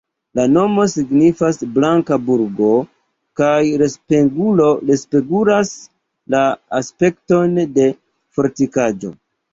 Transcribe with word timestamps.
La 0.37 0.43
nomo 0.51 0.85
signifas 0.93 1.59
"blanka 1.73 2.17
burgo" 2.29 2.69
kaj 3.41 3.59
respegulas 3.83 5.75
la 6.37 6.43
aspekton 6.81 7.57
de 7.79 7.87
fortikaĵo. 8.41 9.15